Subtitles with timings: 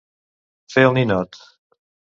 [0.77, 1.41] Fer el ninot.